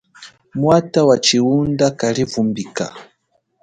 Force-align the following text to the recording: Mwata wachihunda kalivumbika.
Mwata 0.59 0.99
wachihunda 1.09 1.85
kalivumbika. 1.99 2.85